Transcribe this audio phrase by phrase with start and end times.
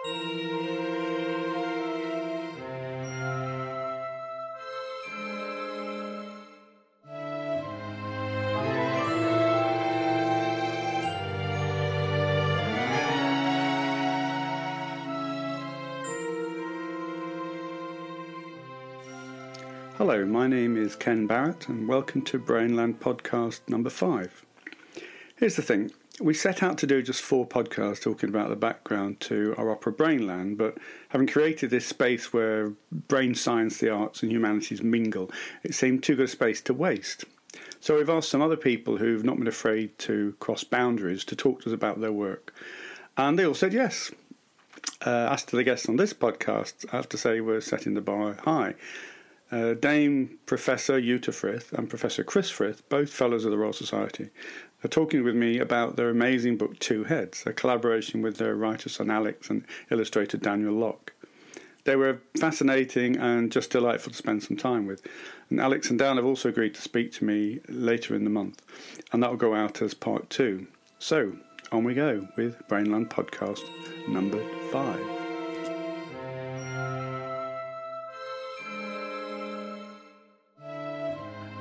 [0.00, 0.14] Hello,
[20.24, 24.46] my name is Ken Barrett, and welcome to Brainland podcast number five.
[25.34, 25.90] Here's the thing
[26.20, 29.92] we set out to do just four podcasts talking about the background to our opera
[29.92, 30.76] Brainland, but
[31.10, 35.30] having created this space where brain science, the arts, and humanities mingle,
[35.62, 37.24] it seemed too good a space to waste.
[37.80, 41.62] So we've asked some other people who've not been afraid to cross boundaries to talk
[41.62, 42.52] to us about their work,
[43.16, 44.10] and they all said yes.
[45.04, 48.00] Uh, as to the guests on this podcast, I have to say we're setting the
[48.00, 48.74] bar high.
[49.50, 54.28] Uh, Dame Professor Uta Frith and Professor Chris Frith, both Fellows of the Royal Society,
[54.84, 58.88] are talking with me about their amazing book Two Heads, a collaboration with their writer
[58.88, 61.12] son Alex and illustrator Daniel Locke.
[61.84, 65.06] They were fascinating and just delightful to spend some time with.
[65.48, 68.62] And Alex and Dan have also agreed to speak to me later in the month,
[69.12, 70.66] and that will go out as part two.
[70.98, 71.32] So,
[71.72, 73.62] on we go with Brainland Podcast
[74.08, 75.17] number five.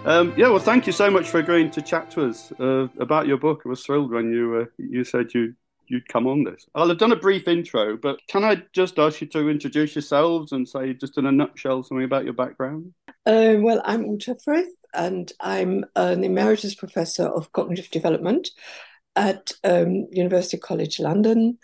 [0.07, 3.27] Um, yeah, well, thank you so much for agreeing to chat to us uh, about
[3.27, 3.63] your book.
[3.65, 5.53] I was thrilled when you uh, you said you
[5.87, 6.65] you'd come on this.
[6.73, 10.53] I'll have done a brief intro, but can I just ask you to introduce yourselves
[10.53, 12.93] and say just in a nutshell something about your background?
[13.25, 18.47] Uh, well, I'm Uta Frith, and I'm an emeritus professor of cognitive development
[19.17, 21.57] at um, University College London.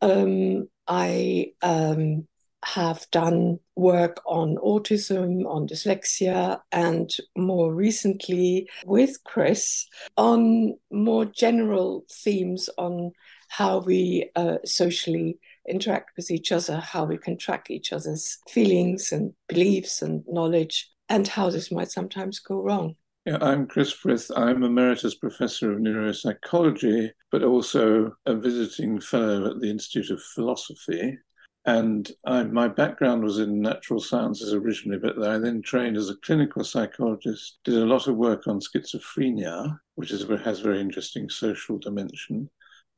[0.00, 2.26] Um, I um,
[2.66, 9.86] have done work on autism, on dyslexia, and more recently with Chris
[10.16, 13.12] on more general themes on
[13.48, 19.12] how we uh, socially interact with each other, how we can track each other's feelings
[19.12, 22.96] and beliefs and knowledge, and how this might sometimes go wrong.
[23.26, 24.30] Yeah, I'm Chris Frith.
[24.36, 31.18] I'm Emeritus Professor of Neuropsychology, but also a visiting fellow at the Institute of Philosophy.
[31.66, 36.16] And I, my background was in natural sciences originally, but I then trained as a
[36.16, 41.28] clinical psychologist, did a lot of work on schizophrenia, which is, has a very interesting
[41.28, 42.48] social dimension.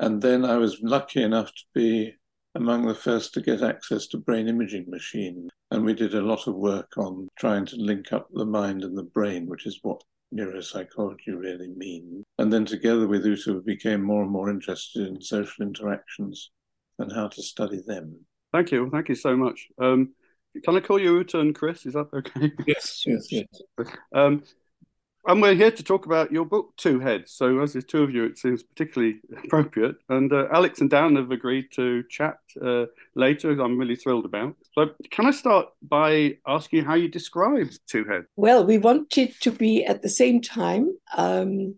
[0.00, 2.14] And then I was lucky enough to be
[2.54, 5.48] among the first to get access to brain imaging machine.
[5.70, 8.98] And we did a lot of work on trying to link up the mind and
[8.98, 10.02] the brain, which is what
[10.34, 12.22] neuropsychology really means.
[12.38, 16.50] And then together with Uta, we became more and more interested in social interactions
[16.98, 18.26] and how to study them.
[18.52, 18.88] Thank you.
[18.90, 19.68] Thank you so much.
[19.80, 20.14] Um,
[20.64, 21.86] can I call you Uta and Chris?
[21.86, 22.52] Is that okay?
[22.66, 23.46] Yes, yes, yes.
[24.14, 24.42] Um,
[25.26, 27.32] and we're here to talk about your book, Two Heads.
[27.32, 29.96] So, as there's two of you, it seems particularly appropriate.
[30.08, 33.50] And uh, Alex and Dan have agreed to chat uh, later.
[33.50, 34.56] I'm really thrilled about.
[34.74, 38.26] So, can I start by asking how you describe Two Heads?
[38.36, 41.74] Well, we wanted to be at the same time um,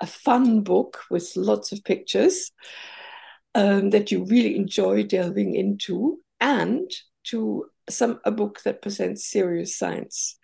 [0.00, 2.50] a fun book with lots of pictures
[3.54, 6.90] um, that you really enjoy delving into, and
[7.24, 10.38] to some a book that presents serious science.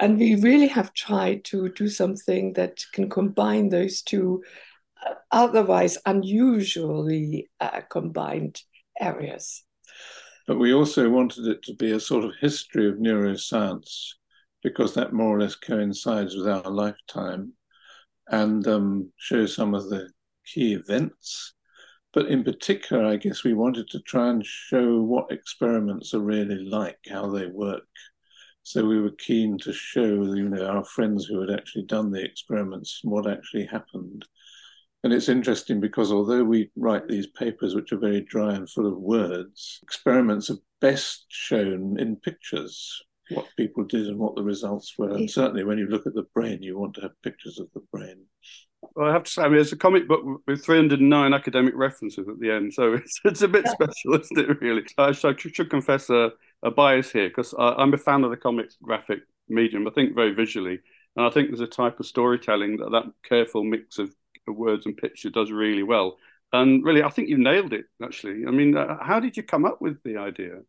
[0.00, 4.42] And we really have tried to do something that can combine those two
[5.06, 8.60] uh, otherwise unusually uh, combined
[9.00, 9.64] areas.
[10.46, 14.14] But we also wanted it to be a sort of history of neuroscience
[14.62, 17.52] because that more or less coincides with our lifetime
[18.28, 20.08] and um, show some of the
[20.46, 21.54] key events
[22.14, 26.64] but in particular, I guess we wanted to try and show what experiments are really
[26.64, 27.88] like, how they work.
[28.62, 32.24] So we were keen to show, you know, our friends who had actually done the
[32.24, 34.24] experiments what actually happened.
[35.02, 38.86] And it's interesting because although we write these papers which are very dry and full
[38.86, 44.94] of words, experiments are best shown in pictures, what people did and what the results
[44.96, 45.10] were.
[45.10, 47.82] And certainly when you look at the brain, you want to have pictures of the
[47.92, 48.24] brain.
[48.94, 52.28] Well, I have to say, I mean, it's a comic book with 309 academic references
[52.28, 54.82] at the end, so it's, it's a bit special, isn't it, really?
[54.98, 56.32] I should, should confess a,
[56.62, 59.86] a bias here because I'm a fan of the comic graphic medium.
[59.86, 60.80] I think very visually,
[61.16, 64.14] and I think there's a type of storytelling that that careful mix of,
[64.48, 66.18] of words and picture does really well.
[66.52, 68.46] And really, I think you nailed it, actually.
[68.46, 70.60] I mean, uh, how did you come up with the idea?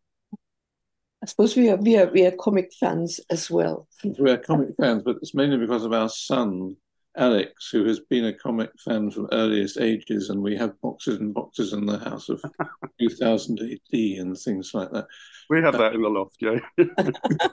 [1.21, 3.87] I suppose we are, we are we are comic fans as well.
[4.03, 6.75] We are comic fans, but it's mainly because of our son
[7.17, 11.33] Alex, who has been a comic fan from earliest ages, and we have boxes and
[11.33, 12.41] boxes in the house of
[12.99, 15.07] 2000 AD and things like that.
[15.49, 16.59] We have that in the loft, yeah.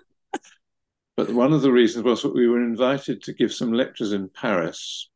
[1.16, 4.28] but one of the reasons was that we were invited to give some lectures in
[4.28, 5.08] Paris.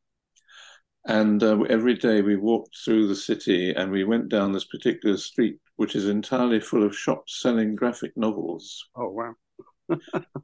[1.07, 5.17] And uh, every day we walked through the city and we went down this particular
[5.17, 8.89] street which is entirely full of shops selling graphic novels.
[8.97, 9.35] Oh wow!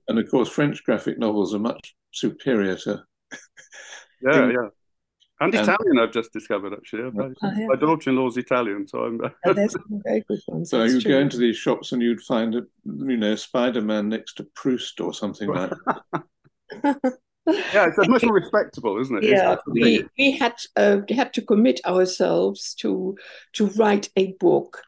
[0.09, 3.03] and of course, French graphic novels are much superior to.
[4.23, 4.69] Yeah, yeah.
[5.41, 7.11] And, and Italian, I've just discovered actually.
[7.11, 7.67] My, oh, yeah.
[7.67, 9.21] my daughter-in-law's Italian, so I'm.
[9.45, 10.71] oh, there's some very good ones.
[10.71, 14.45] So you go into these shops and you'd find a, you know, Spider-Man next to
[14.55, 15.71] Proust or something like.
[16.13, 16.25] that.
[17.47, 19.31] yeah, it's much more respectable, isn't it?
[19.31, 23.17] Yeah, we, we had uh, had to commit ourselves to
[23.55, 24.81] to write a book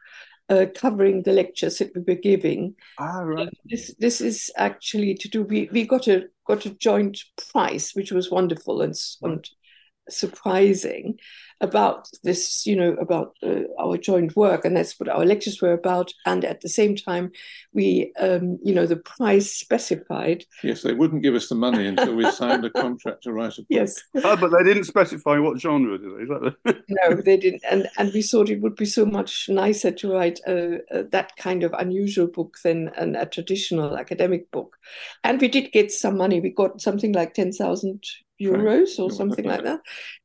[0.49, 2.75] uh, covering the lectures that we were giving.
[2.99, 3.49] Ah, right.
[3.65, 5.43] This this is actually to do.
[5.43, 7.19] We we got a got a joint
[7.51, 9.49] prize, which was wonderful and, and
[10.09, 11.17] surprising
[11.61, 15.71] about this, you know, about uh, our joint work, and that's what our lectures were
[15.71, 16.11] about.
[16.25, 17.31] And at the same time,
[17.73, 20.43] we, um, you know, the price specified.
[20.63, 23.61] Yes, they wouldn't give us the money until we signed a contract to write a
[23.61, 23.67] book.
[23.69, 26.29] Yes, oh, but they didn't specify what genre, did
[26.65, 26.73] they?
[26.89, 30.39] no, they didn't, and and we thought it would be so much nicer to write
[30.47, 34.77] uh, uh, that kind of unusual book than an, a traditional academic book.
[35.23, 36.41] And we did get some money.
[36.41, 38.03] We got something like ten thousand
[38.41, 39.79] euros or something like that.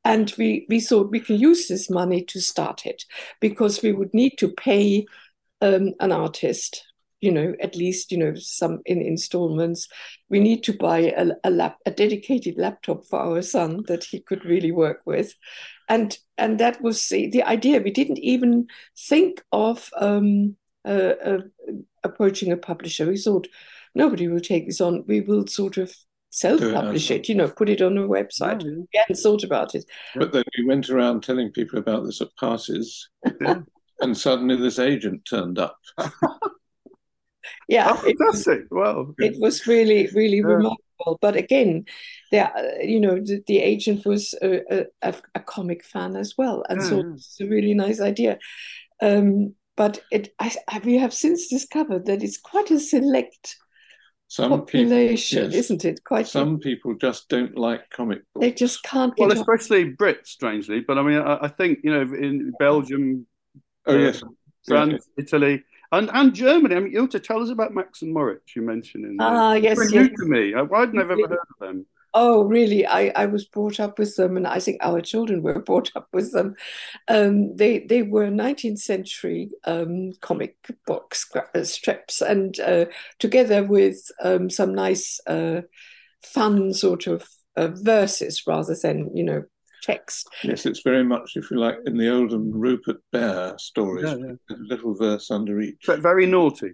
[0.04, 3.04] And we, we thought we can use this money to start it
[3.40, 5.06] because we would need to pay
[5.60, 6.84] um, an artist,
[7.20, 9.88] you know, at least, you know, some in installments.
[10.28, 14.20] We need to buy a, a, lap, a dedicated laptop for our son that he
[14.20, 15.34] could really work with.
[15.88, 17.80] And, and that was the, the idea.
[17.80, 21.38] We didn't even think of um, uh, uh,
[22.02, 23.06] approaching a publisher.
[23.06, 23.48] We thought,
[23.94, 25.04] nobody will take this on.
[25.06, 25.94] We will sort of
[26.30, 28.62] self-publish it, you know, put it on a website.
[28.62, 29.84] We hadn't thought about it.
[30.14, 33.08] But then we went around telling people about this at parties,
[34.00, 35.76] and suddenly this agent turned up.
[37.68, 38.62] yeah, oh, fantastic!
[38.70, 40.44] Well, it was really, really yeah.
[40.44, 41.18] remarkable.
[41.20, 41.86] But again,
[42.30, 46.80] there, you know, the, the agent was a, a, a, comic fan as well, and
[46.80, 48.38] yeah, so it's a really nice idea.
[49.02, 50.52] Um, but it, I,
[50.84, 53.56] we have since discovered that it's quite a select
[54.30, 56.04] some population, people, yes, isn't it?
[56.04, 56.28] Quite.
[56.28, 56.58] Some a...
[56.58, 58.46] people just don't like comic books.
[58.46, 59.12] They just can't.
[59.18, 60.78] well, especially Brits, strangely.
[60.78, 63.26] But I mean, I, I, think you know, in Belgium,
[63.86, 64.22] oh uh, yes,
[64.68, 65.26] France, yes.
[65.26, 66.76] Italy, and and Germany.
[66.76, 68.54] I mean, you to tell us about Max and Moritz.
[68.54, 69.90] You mentioned in ah yes, yes.
[69.90, 70.54] new to me.
[70.54, 71.86] I, I'd never ever heard of them.
[72.12, 72.86] Oh, really?
[72.86, 76.08] I, I was brought up with them, and I think our children were brought up
[76.12, 76.54] with them.
[77.08, 82.86] Um, they they were 19th century um, comic books uh, strips, and uh,
[83.18, 85.62] together with um, some nice, uh,
[86.22, 89.44] fun sort of uh, verses rather than you know
[89.82, 90.28] text.
[90.42, 94.56] Yes, it's very much, if you like, in the olden Rupert Bear stories, yeah, yeah.
[94.56, 95.84] a little verse under each.
[95.86, 96.72] But very naughty.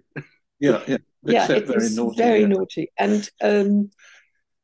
[0.59, 0.97] Yeah, yeah.
[1.23, 2.17] yeah, it very was naughty.
[2.17, 2.47] Very yeah.
[2.47, 3.91] naughty, and um,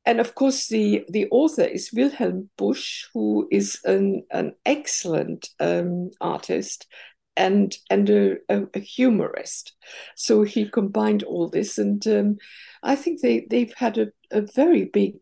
[0.06, 6.12] and of course, the, the author is Wilhelm Busch, who is an, an excellent um,
[6.20, 6.88] artist
[7.36, 9.74] and and a, a, a, humorist.
[10.16, 12.38] So he combined all this, and um,
[12.84, 15.16] I think they they've had a, a very big.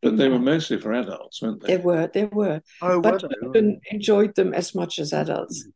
[0.00, 1.76] But they were mostly for adults, weren't they?
[1.76, 2.62] They were, they were.
[2.80, 5.66] Oh, but children enjoyed them as much as adults.
[5.66, 5.72] Mm.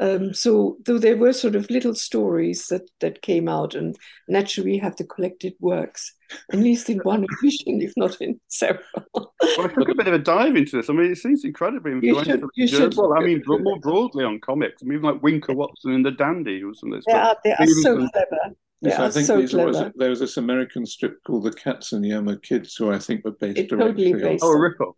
[0.00, 3.96] Um, so though there were sort of little stories that that came out, and
[4.28, 6.14] naturally we have the collected works,
[6.52, 8.82] at least in one edition, if not in several.
[9.14, 10.90] well, I took a bit of a dive into this.
[10.90, 12.50] I mean, it seems incredibly influential.
[12.54, 12.96] You should, you should.
[12.96, 14.82] Well, I mean, more broadly on comics.
[14.82, 18.08] I mean, even like Winker Watson and the Dandy was They are, they are so
[18.08, 18.56] clever.
[18.80, 22.92] Yes, I think so was, there was this American strip called The Katzenjammer Kids, who
[22.92, 24.50] I think were based it directly totally based on.
[24.50, 24.96] Oh, a rip-off.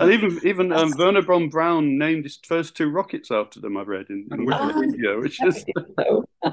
[0.00, 3.76] And even even um, Wernher von Braun named his first two rockets after them.
[3.76, 5.64] I've read in, in Wikipedia, ah, which is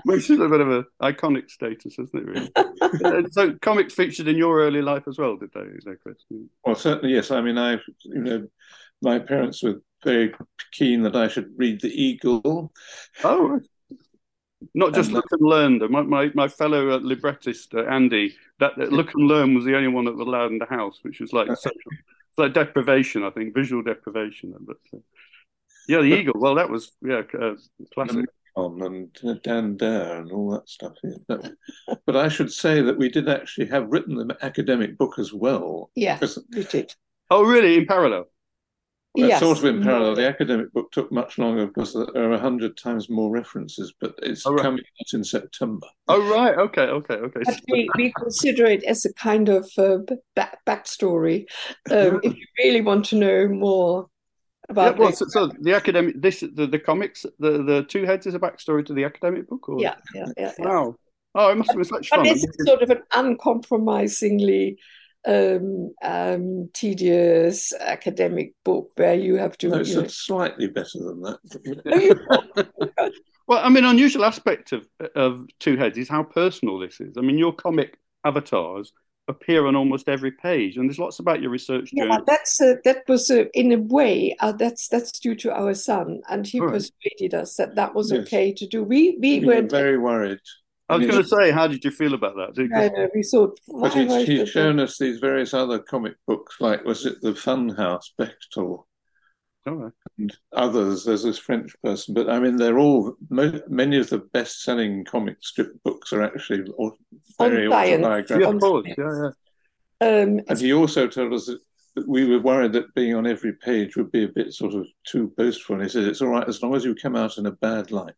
[0.04, 2.26] which is a bit of an iconic status, isn't it?
[2.26, 2.52] Really.
[3.04, 6.18] Uh, so comics featured in your early life as well, did they, Chris?
[6.64, 7.32] Well, certainly yes.
[7.32, 7.74] I mean, I
[8.04, 8.48] you know,
[9.02, 10.34] my parents were very
[10.72, 12.72] keen that I should read the Eagle.
[13.24, 13.60] Oh.
[14.74, 15.80] Not just and, look and learn.
[15.92, 19.76] My my, my fellow uh, librettist uh, Andy, that, that look and learn was the
[19.76, 21.76] only one that was allowed in the house, which was like such
[22.38, 24.54] like deprivation, I think, visual deprivation.
[24.60, 25.00] But uh,
[25.88, 26.34] yeah, the Eagle.
[26.38, 27.56] Well, that was yeah, uh,
[27.94, 28.26] classic.
[28.60, 29.12] And
[29.44, 30.94] Dan Dare and all that stuff.
[31.04, 31.38] Yeah.
[32.08, 35.92] but I should say that we did actually have written the academic book as well.
[35.94, 36.20] Yeah,
[36.56, 36.96] we did.
[37.30, 37.78] Oh, really?
[37.78, 38.26] In parallel?
[39.16, 39.40] Well, yes.
[39.40, 40.16] Sort of in parallel.
[40.16, 44.14] The academic book took much longer because there are a hundred times more references, but
[44.22, 44.62] it's oh, right.
[44.62, 45.88] coming out in September.
[46.08, 47.42] Oh right, okay, okay, okay.
[47.72, 49.98] we, we consider it as a kind of uh,
[50.36, 51.46] back backstory.
[51.90, 54.08] Um, if you really want to know more
[54.70, 58.28] about yeah, well, so, so, the academic, this the, the comics, the the two heads
[58.28, 60.52] is a backstory to the academic book, or yeah, yeah, yeah.
[60.60, 60.96] Wow.
[61.34, 62.26] Oh, it must have been such but fun.
[62.26, 64.78] But it's sort of an uncompromisingly
[65.28, 69.70] um, um, tedious academic book where you have to.
[69.70, 72.24] No, it's you know, slightly better than that.
[73.48, 77.18] well, I mean, unusual aspect of of Two Heads is how personal this is.
[77.18, 78.94] I mean, your comic avatars
[79.28, 82.10] appear on almost every page, and there's lots about your research journey.
[82.10, 85.74] Yeah, that's uh, that was uh, in a way uh, that's that's due to our
[85.74, 86.72] son, and he Right.
[86.72, 88.28] persuaded us that that was Yes.
[88.28, 88.84] okay to do.
[88.84, 90.40] We we we were very worried.
[90.90, 92.54] I was going to say, how did you feel about that?
[92.56, 93.60] Did- no, no, we thought.
[93.68, 97.70] But he's, he's shown us these various other comic books, like was it the Fun
[97.70, 98.86] House, Bechdel,
[99.68, 99.92] All right.
[100.18, 101.04] and others.
[101.04, 105.38] There's this French person, but I mean, they're all mo- many of the best-selling comic
[105.42, 106.98] strip books are actually au-
[107.38, 108.06] very On science.
[108.06, 108.40] autobiographical.
[108.42, 108.88] Yeah, on of course.
[108.98, 109.30] Yeah,
[110.02, 110.22] yeah.
[110.24, 111.62] Um, And he also told us that, that
[112.06, 115.34] we were worried that being on every page would be a bit sort of too
[115.38, 115.76] boastful.
[115.76, 117.92] And he said, "It's all right as long as you come out in a bad
[117.92, 118.14] light."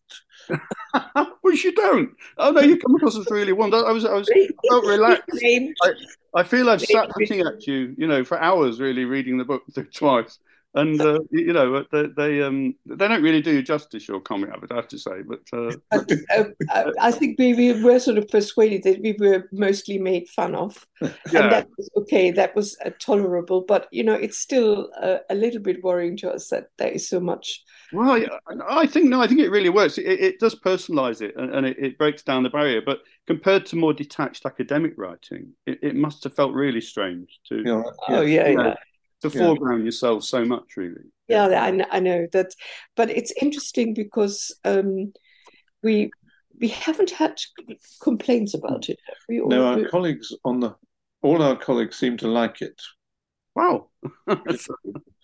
[1.42, 2.12] Which you don't.
[2.38, 3.74] Oh no, you come across as really one.
[3.74, 5.30] I was, I was, I felt relaxed.
[5.30, 5.76] Claimed-
[6.36, 9.64] I feel I've sat looking at you, you know, for hours, really reading the book
[9.74, 10.38] through twice.
[10.76, 14.22] And uh, you you know, they, they um they don't really do you justice your
[14.22, 15.22] comic, I would have to say.
[15.28, 19.14] But uh, But uh, I- I think we, we were sort of persuaded that we
[19.20, 21.10] were mostly made fun of, yeah,
[21.42, 22.32] and that was okay.
[22.32, 26.32] That was uh, tolerable, but you know, it's still uh, a little bit worrying to
[26.32, 27.64] us that there is so much.
[27.92, 29.98] well, I, I think no, I think it really works.
[29.98, 32.82] It, it does personalize it, and, and it, it breaks down the barrier.
[32.86, 37.56] But compared to more detached academic writing, it, it must have felt really strange to
[37.58, 38.64] You know, Oh yeah, Yeah.
[38.64, 38.76] yeah.
[39.22, 39.40] To Yeah.
[39.40, 41.02] foreground yourself so much, really.
[41.28, 42.56] Yeah, I, I know that,
[42.96, 45.14] but it's interesting because um,
[45.84, 46.12] we
[46.60, 47.40] we haven't had
[48.02, 49.00] complaints about it.
[49.30, 50.76] We No, our colleagues on the
[51.22, 52.82] all our colleagues seem to like it.
[53.56, 53.90] Wow.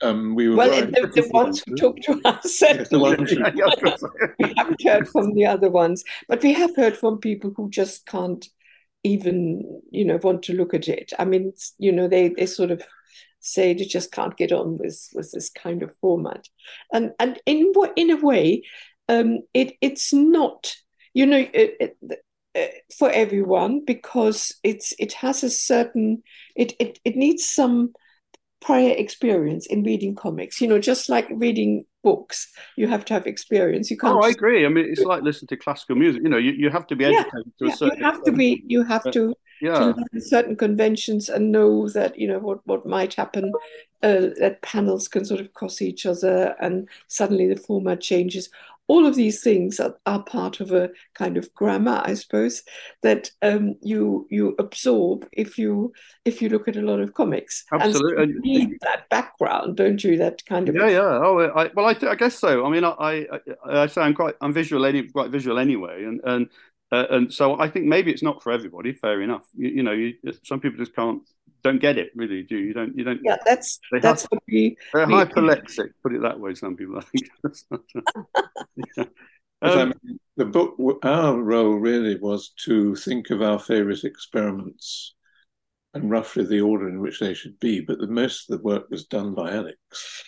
[0.02, 3.32] Um, we were well, the, the ones who talk to us said Yes, the ones
[3.32, 4.04] who- Yeah, yeah, of course.
[4.40, 8.06] we haven't heard from the other ones, but we have heard from people who just
[8.06, 8.46] can't
[9.04, 11.14] even, you know, want to look at it.
[11.18, 12.84] I mean, it's, you know, they they sort of
[13.46, 16.48] say they just can't get on with with this kind of format,
[16.94, 18.64] and and in in a way,
[19.10, 20.76] um, it it's not,
[21.14, 22.20] you know, it, it,
[22.56, 26.24] uh, for everyone because it's it has a certain
[26.56, 27.94] it it it needs some
[28.62, 30.62] prior experience in reading comics.
[30.62, 33.92] You know, just like reading books, you have to have experience.
[33.92, 34.66] You can't Oh, I agree.
[34.66, 36.22] I mean, it's like listening to classical music.
[36.24, 38.32] You know, you, you have to be Yeah, educated to yeah, certain you have to
[38.32, 43.14] be you have to Yeah, certain conventions and know that you know what what might
[43.14, 43.52] happen
[44.04, 48.50] uh, that panels can sort of cross each other and suddenly the format changes
[48.88, 52.62] all of these things are, are part of a kind of grammar i suppose
[53.02, 55.92] that um, you you absorb if you
[56.24, 58.24] if you look at a lot of comics Absolutely.
[58.24, 61.20] and so you need that background don't you that kind of yeah, yeah.
[61.24, 62.66] Oh, I, well, I, I guess so.
[62.66, 66.20] I mean, I, I, I say I'm quite, I'm visual, any, quite visual anyway, and
[66.24, 66.50] and
[66.92, 68.94] uh, and so I think maybe it's not for everybody.
[68.94, 69.44] Fair enough.
[69.56, 70.14] You, you know, you,
[70.44, 71.22] some people just can't,
[71.64, 72.12] don't get it.
[72.16, 72.74] Really, do you?
[72.74, 73.20] Don't, you don't.
[73.24, 75.90] yeah that's They have- that's what we They're we- hyperlexic.
[76.04, 76.54] Put it that way.
[76.56, 77.28] Some people, I think.
[78.98, 79.06] Yeah.
[79.62, 84.04] But I Um, mean, the book, our role really was to think of our favourite
[84.04, 85.15] experiments
[85.96, 87.80] and roughly the order in which they should be.
[87.80, 89.78] But the most of the work was done by Alex.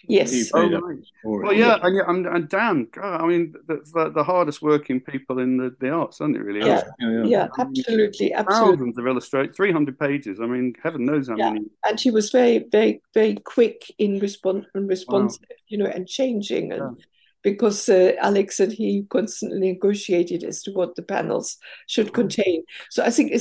[0.07, 0.49] Yes.
[0.53, 0.97] Oh, right.
[1.23, 5.01] Well, yeah, and, yeah, and, and Dan, God, I mean, the, the, the hardest working
[5.01, 6.41] people in the, the arts, aren't it?
[6.41, 6.83] Really, Yeah.
[6.99, 7.23] yeah, yeah.
[7.25, 10.39] yeah absolutely absolutely thousands of illustrate, three hundred pages.
[10.41, 11.51] I mean, heaven knows how Yeah.
[11.51, 11.65] many.
[11.87, 16.71] and she was very very very quick in response and responsive you know and changing
[16.71, 16.97] and
[17.51, 23.03] because uh, alex and he constantly negotiated as to what the panels should contain so
[23.03, 23.31] i think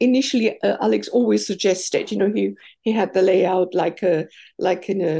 [0.00, 4.26] initially uh, alex always suggested you know he he had the layout like a
[4.58, 5.18] like in a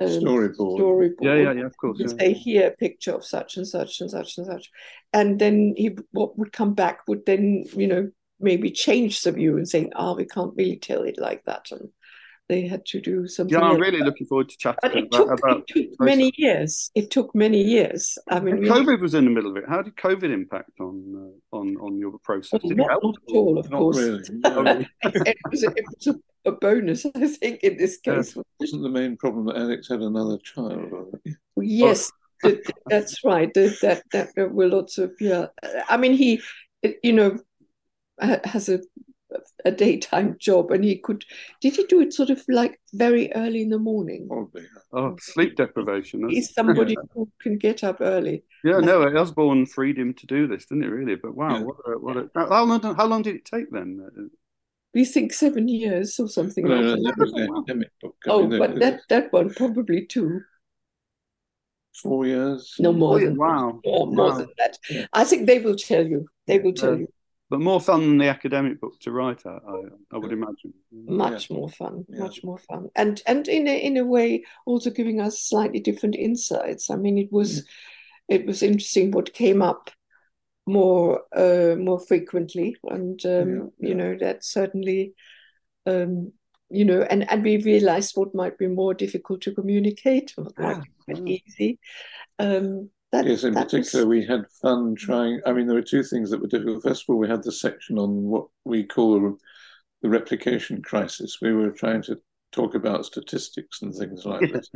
[0.00, 0.78] um, Storyboard.
[0.78, 1.66] storyboard Yeah, yeah, yeah.
[1.66, 1.98] Of course.
[1.98, 2.06] Yeah.
[2.18, 4.70] say here a picture of such and such and such and such
[5.12, 8.08] and then he what would come back would then you know
[8.40, 11.88] maybe change the view and saying ah we can't really tell it like that and
[12.48, 13.80] they had to do something Yeah, I'm else.
[13.80, 17.10] really looking forward to chatting but it about, took, about it took many years it
[17.10, 19.64] took many years i mean And we COVID was in the middle of it.
[19.68, 22.60] How did COVID impact on uh, on on your process?
[22.62, 23.02] Did it not, help?
[23.04, 24.22] not at all of Not course really.
[24.44, 24.72] Oh, No.
[24.72, 24.88] really?
[25.32, 26.14] it was, a, it was a,
[26.50, 28.16] a bonus i think in this Yeah.
[28.16, 30.88] case Wasn't the main problem that Alex had another child?
[30.92, 31.10] or-
[31.84, 32.00] Yes,
[32.44, 32.56] that,
[32.92, 33.52] that's right.
[33.54, 35.46] That, that that there were lots of yeah.
[35.88, 36.40] I mean, he,
[37.02, 37.30] you know,
[38.20, 38.78] has a
[39.64, 41.24] a daytime job, and he could.
[41.60, 44.26] Did he do it sort of like very early in the morning?
[44.28, 44.64] Probably.
[44.92, 46.20] Oh, sleep deprivation.
[46.20, 48.44] that's- He's somebody who can get up early.
[48.64, 50.88] Yeah, no, Usborne freed him to do this, didn't it?
[50.88, 51.62] Really, but wow, Yeah.
[51.62, 52.80] what a, what a, how long?
[52.96, 54.30] How long did it take then?
[54.94, 57.02] We think seven years or something No, like no, that.
[57.04, 58.16] that was the academic book.
[58.26, 60.40] Oh, mean, but that that one probably two.
[62.02, 62.74] four years.
[62.78, 63.80] No more Oh, than wow.
[63.84, 64.38] more Wow.
[64.38, 64.78] than that.
[65.12, 66.28] I think they will tell you.
[66.46, 67.00] They will tell Yeah.
[67.00, 67.08] you.
[67.50, 69.44] But more fun than the academic book to write.
[69.46, 69.80] I, I,
[70.12, 70.74] I would imagine.
[70.92, 71.56] Much yeah.
[71.56, 72.20] more fun, yeah.
[72.20, 76.14] much more fun, and and in a in a way also giving us slightly different
[76.14, 76.90] insights.
[76.90, 77.64] I mean, it was mm.
[78.28, 79.90] it was interesting what came up
[80.66, 85.14] more uh, more frequently, and um, yeah, you know that certainly.
[85.86, 86.32] Um,
[86.70, 91.24] you know, and, and we realized what might be more difficult to communicate, what might
[91.24, 91.78] be easy.
[92.38, 94.18] Um, that, yes, in particular, was...
[94.18, 94.98] we had fun mm.
[94.98, 95.40] trying.
[95.46, 96.82] I mean, there were two things that were difficult.
[96.82, 99.36] First of all, we had the section on what we call
[100.02, 101.38] the replication crisis.
[101.40, 102.20] We were trying to
[102.52, 104.70] talk about statistics and things like this.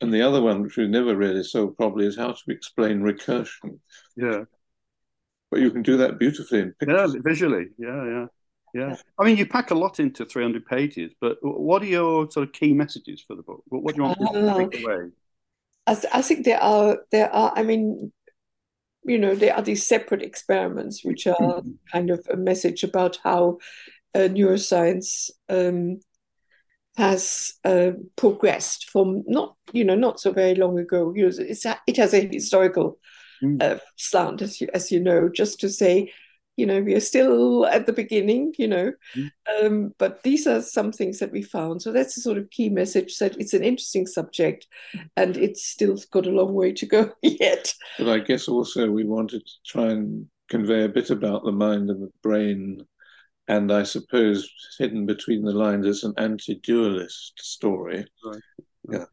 [0.00, 3.78] and the other one, which we never really solved probably, is how to explain recursion.
[4.16, 4.44] Yeah.
[5.50, 7.14] But you can do that beautifully in pictures.
[7.14, 7.66] Yeah, visually.
[7.78, 8.26] Yeah, yeah.
[8.74, 12.46] Yeah, I mean, you pack a lot into 300 pages, but what are your sort
[12.46, 13.62] of key messages for the book?
[13.68, 14.92] What, what do you want to take oh.
[14.92, 15.10] away?
[15.86, 18.12] I, I think there are there are I mean
[19.04, 21.70] you know there are these separate experiments which are mm-hmm.
[21.92, 23.58] kind of a message about how
[24.14, 26.00] uh, neuroscience um,
[26.96, 31.12] has uh, progressed from not you know not so very long ago.
[31.14, 32.98] You know, it's it has a historical
[33.42, 33.62] mm.
[33.62, 35.28] uh, slant as you as you know.
[35.28, 36.12] Just to say,
[36.56, 38.92] you know we are still at the beginning you know.
[39.14, 39.30] Mm.
[39.60, 41.82] um, but these are some things that we found.
[41.82, 44.66] So that's a sort of key message that it's an interesting subject
[45.16, 47.72] and it's still got a long way to go yet.
[47.98, 51.90] But i guess also we wanted to try and convey a bit about the mind
[51.90, 52.80] and the brain
[53.48, 54.48] and i suppose
[54.78, 58.06] hidden between the lines is an anti-dualist story.
[58.24, 58.42] Right.
[58.90, 59.04] yeah.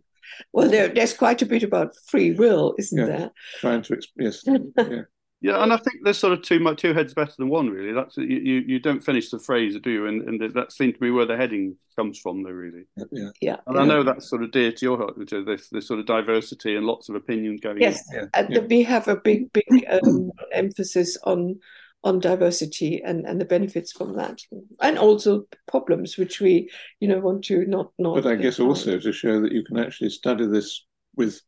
[0.52, 3.06] Well there, there's quite a bit about free will isn't yeah.
[3.06, 3.32] there?
[3.60, 4.44] Trying to explain yes.
[4.78, 5.02] Yeah
[5.44, 7.70] yeah, and I think there's sort of two two heads better than one.
[7.70, 8.64] Really, that's you.
[8.66, 10.08] You don't finish the phrase, do you?
[10.08, 12.52] And and that seems to be where the heading comes from, though.
[12.52, 12.86] Really.
[13.12, 13.30] Yeah.
[13.42, 13.58] Yeah.
[13.68, 13.82] And yeah.
[13.82, 16.78] I know that's sort of dear to your heart, to this this sort of diversity
[16.78, 17.82] and lots of opinions going.
[17.82, 18.28] Yes, yeah.
[18.34, 18.60] and yeah.
[18.60, 21.60] we have a big big um, emphasis on
[22.06, 24.40] on diversity and and the benefits from that,
[24.80, 26.72] and also problems which we
[27.02, 28.16] you know want to not not.
[28.24, 30.86] But I guess also to show that you can actually study this
[31.18, 31.42] with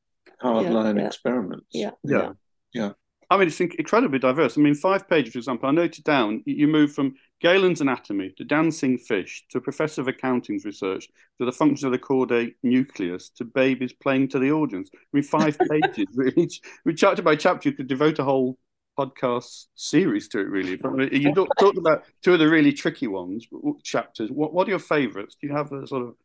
[0.43, 1.67] hardline experiments.
[1.71, 1.91] Yeah.
[2.03, 2.31] Yeah.
[2.73, 2.91] Yeah.
[3.29, 4.57] I mean, it's incredibly diverse.
[4.57, 8.43] I mean, five pages, for example, I noted down you move from Galen's anatomy to
[8.43, 11.07] dancing fish to professor of accounting's research
[11.39, 14.89] to the function of the caudate nucleus to babies playing to the audience.
[14.93, 16.49] I mean, five pages, really.
[16.95, 18.57] chapter by chapter, you could devote a whole
[18.97, 20.77] podcast series to it, really.
[20.77, 23.45] But you talked about two of the really tricky ones,
[23.83, 24.31] chapters.
[24.31, 25.35] What, what are your favourites?
[25.39, 26.15] Do you have a sort of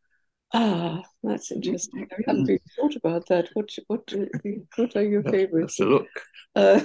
[0.53, 2.07] Ah, that's interesting.
[2.11, 3.47] I haven't really thought about that.
[3.53, 4.13] What what
[4.75, 5.79] what are your favorites?
[5.79, 6.07] look.
[6.55, 6.81] Uh,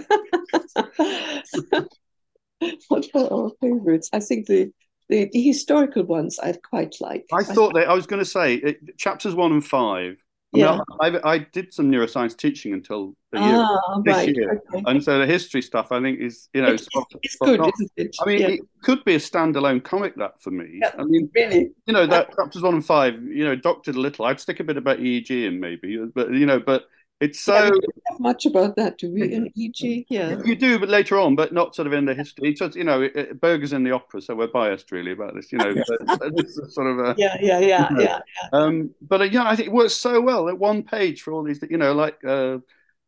[2.88, 4.08] what are our favorites?
[4.12, 4.70] I think the,
[5.08, 7.24] the, the historical ones I quite like.
[7.32, 10.16] I thought I, that I was going to say it, chapters one and five
[10.56, 10.78] yeah.
[11.10, 14.36] Mean, I, I, did some neuroscience teaching until the year, ah, this right.
[14.36, 14.82] year, okay.
[14.86, 17.60] and so the history stuff I think is you know it's, spot, it's spot good,
[17.60, 18.16] isn't it?
[18.20, 18.48] I mean, yeah.
[18.48, 20.78] it could be a standalone comic that for me.
[20.80, 24.00] Yeah, I mean, really, you know, that chapters one and five, you know, doctored a
[24.00, 24.24] little.
[24.24, 28.16] I'd stick a bit about EEG in maybe, but you know, but it's so yeah,
[28.18, 29.32] much about that, do we?
[29.32, 32.54] In EG, yeah, you do, but later on, but not sort of in the history.
[32.54, 35.50] So you know, it, Berger's in the opera, so we're biased really about this.
[35.50, 35.74] You know,
[36.68, 38.48] sort of a yeah, yeah, yeah, you know, yeah, yeah.
[38.52, 41.42] Um, but uh, yeah, I think it works so well at one page for all
[41.42, 41.60] these.
[41.68, 42.58] You know, like uh,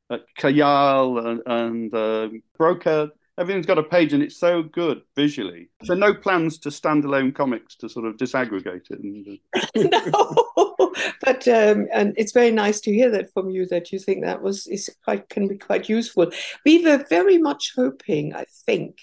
[0.09, 5.69] like Cajal and, and uh, Broca everything's got a page and it's so good visually.
[5.85, 8.99] So no plans to standalone comics to sort of disaggregate it.
[8.99, 9.39] And...
[9.93, 10.68] no,
[11.21, 14.43] but um, and it's very nice to hear that from you that you think that
[14.43, 16.31] was is quite can be quite useful.
[16.65, 18.99] We were very much hoping, I think,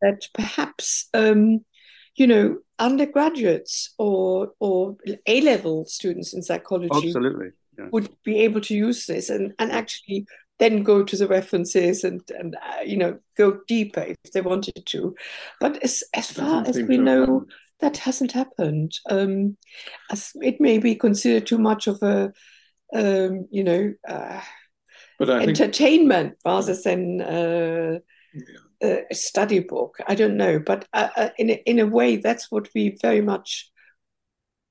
[0.00, 1.64] that perhaps um,
[2.16, 7.50] you know undergraduates or or A level students in psychology absolutely.
[7.78, 7.88] Yeah.
[7.92, 10.26] would be able to use this and, and actually
[10.58, 14.82] then go to the references and and uh, you know go deeper if they wanted
[14.86, 15.14] to
[15.60, 17.46] but as as far as we know
[17.80, 19.56] that hasn't happened um,
[20.36, 22.32] it may be considered too much of a
[22.94, 24.40] um, you know uh,
[25.18, 26.40] but entertainment think...
[26.44, 27.98] rather than uh,
[28.82, 29.00] yeah.
[29.10, 32.50] a study book i don't know but uh, uh, in, a, in a way that's
[32.50, 33.70] what we very much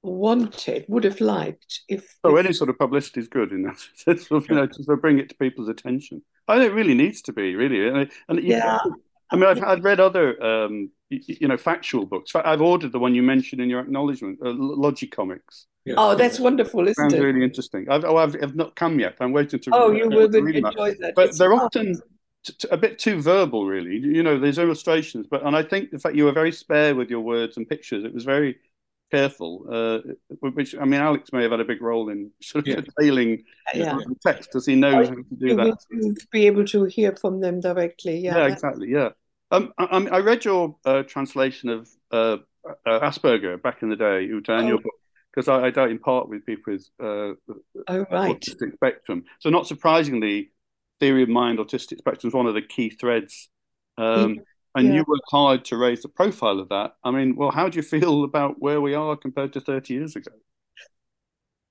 [0.07, 2.17] wanted, would have liked if.
[2.23, 2.45] Oh, if...
[2.45, 5.29] any sort of publicity is good in that sense of, you know, to bring it
[5.29, 6.21] to people's attention.
[6.47, 7.87] I it really needs to be, really.
[7.87, 8.79] And, and yeah.
[9.29, 12.31] I mean, I've, I've read other, um, you know, factual books.
[12.35, 15.65] I've ordered the one you mentioned in your acknowledgement, uh, Logicomix.
[15.85, 15.95] Yeah.
[15.97, 17.21] Oh, that's wonderful, isn't Sounds it?
[17.21, 17.89] really interesting.
[17.89, 19.15] I've, oh, I've, I've, not come yet.
[19.19, 19.69] I'm waiting to.
[19.73, 20.97] Oh, you will enjoy that.
[20.99, 21.13] that.
[21.15, 22.01] But it's they're often
[22.71, 23.97] a bit too verbal, really.
[23.97, 27.09] You know, there's illustrations, but and I think the fact you were very spare with
[27.09, 28.03] your words and pictures.
[28.03, 28.57] It was very
[29.11, 29.65] careful.
[29.69, 29.99] Uh,
[30.39, 32.81] which I mean, Alex may have had a big role in sort of yeah.
[32.81, 33.43] detailing
[33.73, 33.93] yeah.
[33.93, 35.77] the text, as he knows how to do that.
[36.31, 38.19] be able to hear from them directly.
[38.19, 38.89] Yeah, yeah exactly.
[38.89, 39.09] Yeah.
[39.49, 42.37] Um, I, I, read your uh, translation of uh,
[42.85, 44.67] uh, Asperger back in the day, Uta, oh.
[44.67, 44.93] your book,
[45.33, 47.33] because I, I dealt in part with people with uh,
[47.87, 48.37] oh, right.
[48.37, 49.23] autistic spectrum.
[49.39, 50.51] So, not surprisingly,
[50.99, 53.49] theory of mind, autistic spectrum is one of the key threads.
[53.97, 54.41] Um,
[54.77, 54.93] and yeah.
[54.95, 56.93] you work hard to raise the profile of that.
[57.03, 60.15] I mean, well, how do you feel about where we are compared to 30 years
[60.15, 60.31] ago?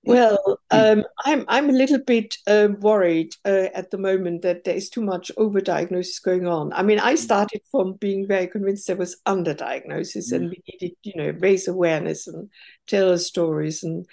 [0.02, 4.76] Well, um, I'm I'm a little bit uh, worried uh, at the moment that there
[4.76, 6.72] is too much overdiagnosis going on.
[6.72, 7.16] I mean, I hmm.
[7.16, 10.50] started from being very convinced there was underdiagnosis, and hmm.
[10.50, 12.48] we needed, you know, raise awareness and
[12.86, 14.06] tell stories, and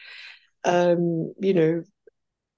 [0.64, 1.84] um, you know,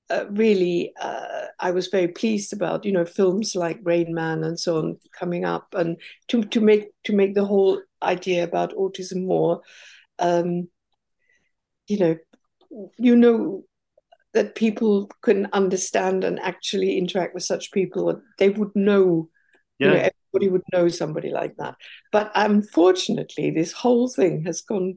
[0.10, 4.60] uh, really, uh, I was very pleased about you know films like Rain Man and
[4.60, 9.26] so on coming up, and to to make to make the whole idea about autism
[9.26, 9.62] more.
[10.20, 10.70] Um,
[11.88, 12.16] you know,
[12.98, 13.64] you know
[14.34, 19.30] that people can understand and actually interact with such people they would know
[19.80, 19.88] yeah.
[19.88, 21.76] you know everybody would know somebody like that
[22.12, 24.96] but unfortunately this whole thing has gone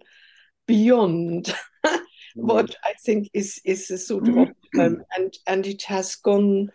[0.67, 1.55] beyond
[2.43, 4.37] what i think is is a sort of
[4.79, 6.69] um, and and it has gone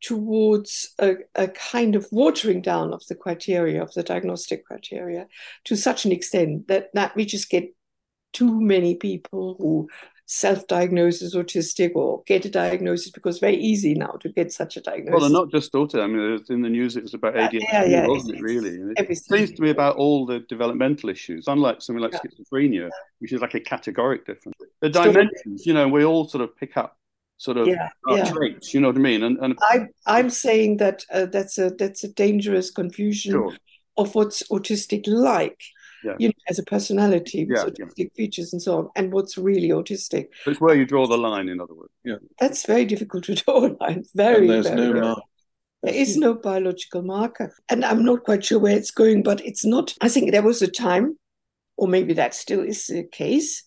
[0.00, 5.26] towards a, a kind of watering down of the criteria of the diagnostic criteria
[5.64, 7.64] to such an extent that that we just get
[8.32, 9.88] too many people who
[10.26, 15.12] self-diagnose autistic or get a diagnosis because very easy now to get such a diagnosis.
[15.12, 16.02] Well, they're not just autism.
[16.02, 18.42] I mean, in the news it was about ADHD, yeah, yeah, wasn't it?
[18.42, 22.20] Really, it seems to be about all the developmental issues, unlike something like yeah.
[22.20, 24.56] schizophrenia, which is like a categoric difference.
[24.80, 26.96] The dimensions, you know, we all sort of pick up
[27.36, 28.30] sort of yeah, yeah.
[28.30, 28.72] traits.
[28.72, 29.22] You know what I mean?
[29.22, 33.56] And, and I, I'm saying that uh, that's a that's a dangerous confusion sure.
[33.96, 35.60] of what's autistic like
[36.04, 36.14] yeah.
[36.18, 38.06] you know, as a personality with yeah, autistic yeah.
[38.16, 40.28] features and so on, and what's really autistic.
[40.46, 41.92] It's where you draw the line, in other words.
[42.04, 44.04] Yeah, that's very difficult to draw a line.
[44.14, 45.22] Very, and there's very, no mark.
[45.82, 49.64] There is no biological marker, and I'm not quite sure where it's going, but it's
[49.64, 49.94] not.
[50.00, 51.18] I think there was a time
[51.76, 53.64] or maybe that still is the case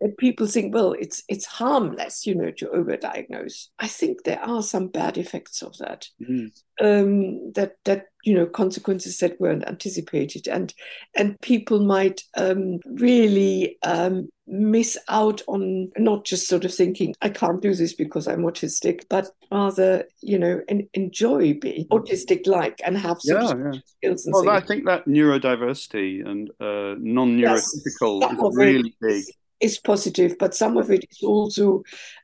[0.00, 4.62] that people think well it's it's harmless you know to overdiagnose i think there are
[4.62, 6.50] some bad effects of that mm.
[6.80, 10.74] Um, that that you know consequences that weren't anticipated and
[11.16, 17.28] and people might um, really um, miss out on not just sort of thinking i
[17.28, 22.80] can't do this because i'm autistic but rather you know en- enjoy being autistic like
[22.84, 23.80] and have some yeah, yeah.
[23.84, 24.62] skills and well things.
[24.62, 29.24] i think that neurodiversity and uh, non-neurotypical yes, is really big
[29.60, 31.82] is positive, but some of it is also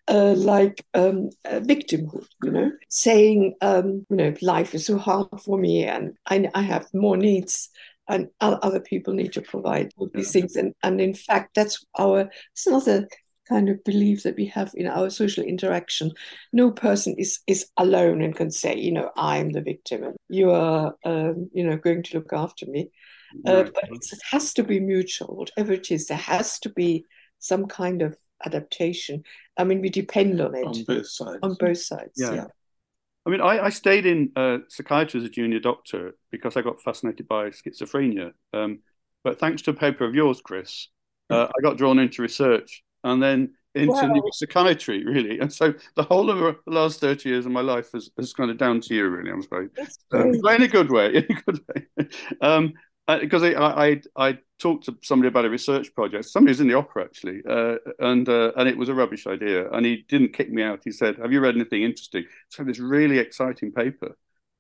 [0.09, 5.59] uh, like um, victimhood, you know, saying, um, you know, life is so hard for
[5.59, 7.71] me and I, I have more needs
[8.09, 10.57] and other people need to provide all these things.
[10.57, 13.09] And, and in fact, that's our, it's another
[13.49, 16.11] kind of belief that we have in our social interaction.
[16.53, 20.51] No person is is alone and can say, you know, I'm the victim and you
[20.51, 22.91] are, um, you know, going to look after me.
[23.47, 26.07] Uh, but it has to be mutual, whatever it is.
[26.07, 27.05] There has to be
[27.45, 29.23] some kind of adaptation.
[29.59, 31.39] I mean, we depend on it on both sides.
[31.43, 32.35] On both sides, yeah.
[32.35, 32.47] yeah.
[33.27, 36.83] I mean, I, I stayed in uh, psychiatry as a junior doctor because I got
[36.83, 38.33] fascinated by schizophrenia.
[38.53, 38.81] Um,
[39.23, 40.89] but thanks to a paper of yours, Chris,
[41.31, 44.23] uh, I got drawn into research and then into wow.
[44.33, 45.41] psychiatry, really.
[45.41, 48.51] And so the whole of the last 30 years of my life has, has kind
[48.51, 49.69] of down to you, really, I'm sorry.
[50.13, 52.09] Um, in a good way, in a good way.
[52.43, 52.75] Um,
[53.07, 56.25] because uh, I, I, I talked to somebody about a research project.
[56.27, 59.71] Somebody was in the opera actually, uh, and uh, and it was a rubbish idea.
[59.71, 60.81] And he didn't kick me out.
[60.85, 64.17] He said, "Have you read anything interesting?" So this really exciting paper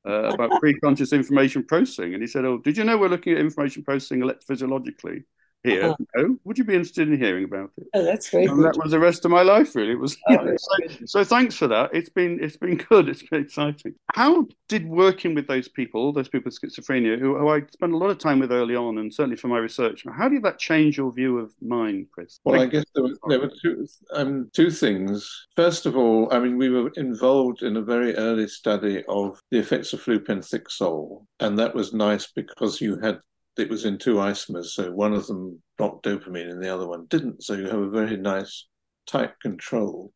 [0.06, 2.12] uh, about pre-conscious information processing.
[2.12, 5.24] And he said, "Oh, did you know we're looking at information processing electrophysiologically?"
[5.64, 5.84] Here.
[5.84, 5.96] Uh-huh.
[6.14, 7.86] No, would you be interested in hearing about it?
[7.94, 8.50] Oh, that's great.
[8.50, 8.62] and.
[8.62, 9.92] That was the rest of my life, really.
[9.92, 10.16] It was.
[10.28, 11.90] Oh, so, so, thanks for that.
[11.92, 13.08] It's been it's been good.
[13.08, 13.94] It's been exciting.
[14.14, 17.96] How did working with those people, those people with schizophrenia, who, who I spent a
[17.96, 20.98] lot of time with early on, and certainly for my research, how did that change
[20.98, 22.38] your view of mind, Chris?
[22.44, 25.46] Well, I guess there were, there were two um, two things.
[25.56, 29.58] First of all, I mean, we were involved in a very early study of the
[29.58, 33.20] effects of flupentixol, and that was nice because you had
[33.56, 37.06] it was in two isomers, so one of them blocked dopamine and the other one
[37.06, 37.42] didn't.
[37.42, 38.66] So you have a very nice
[39.06, 40.12] tight control.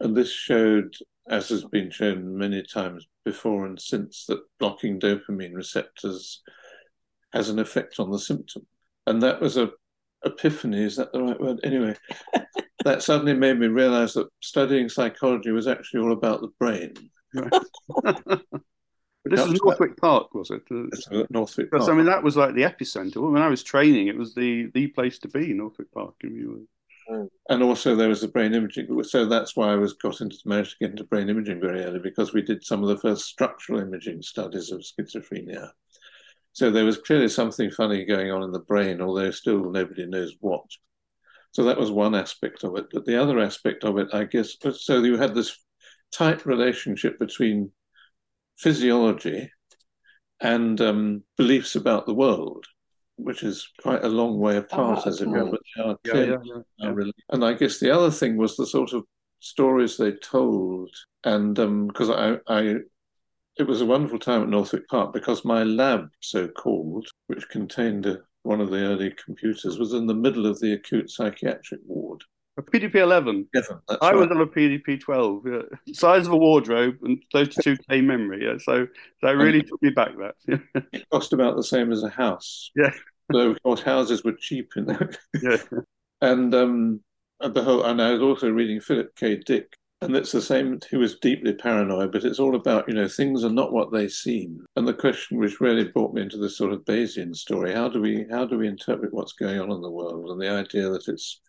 [0.00, 0.94] And this showed,
[1.28, 6.42] as has been shown many times before and since, that blocking dopamine receptors
[7.32, 8.66] has an effect on the symptom.
[9.06, 9.70] And that was a
[10.24, 11.60] epiphany, is that the right word?
[11.64, 11.96] Anyway,
[12.84, 16.94] that suddenly made me realize that studying psychology was actually all about the brain.
[19.24, 20.62] But this was Northwick Park, was it?
[20.70, 21.88] Uh, Northwick Park.
[21.88, 23.30] I mean, that was like the epicenter.
[23.30, 26.14] When I was training, it was the the place to be, Northwick Park.
[27.48, 29.02] And also there was the brain imaging.
[29.04, 31.98] So that's why I was got into managed to get into brain imaging very early
[31.98, 35.70] because we did some of the first structural imaging studies of schizophrenia.
[36.52, 40.34] So there was clearly something funny going on in the brain, although still nobody knows
[40.40, 40.64] what.
[41.52, 42.86] So that was one aspect of it.
[42.92, 45.56] But the other aspect of it, I guess, so you had this
[46.12, 47.70] tight relationship between
[48.58, 49.50] physiology
[50.40, 52.66] and um, beliefs about the world,
[53.16, 56.14] which is quite a long way apart, oh, as it were, but they are yeah,
[56.14, 56.36] yeah,
[56.78, 57.10] yeah, yeah.
[57.30, 59.04] And I guess the other thing was the sort of
[59.40, 60.90] stories they told,
[61.24, 61.54] and
[61.88, 62.74] because um, I, I,
[63.56, 68.06] it was a wonderful time at Northwick Park because my lab, so called, which contained
[68.06, 72.22] a, one of the early computers, was in the middle of the acute psychiatric ward.
[72.58, 73.48] A PDP 11.
[73.54, 74.14] 11 I right.
[74.14, 75.42] was on a PDP 12.
[75.46, 75.94] Yeah.
[75.94, 78.44] Size of a wardrobe and 32k memory.
[78.44, 78.58] Yeah.
[78.58, 78.86] So
[79.22, 80.10] that really and took me back.
[80.18, 80.34] That
[80.92, 82.70] it cost about the same as a house.
[82.76, 82.92] Yeah.
[83.32, 85.18] So of course houses were cheap in that.
[85.42, 85.56] Yeah.
[86.20, 87.00] and um,
[87.40, 87.84] the whole.
[87.84, 89.36] And I was also reading Philip K.
[89.36, 90.78] Dick, and it's the same.
[90.90, 94.08] He was deeply paranoid, but it's all about you know things are not what they
[94.08, 94.64] seem.
[94.76, 98.00] And the question which really brought me into this sort of Bayesian story: how do
[98.00, 101.08] we how do we interpret what's going on in the world, and the idea that
[101.08, 101.40] it's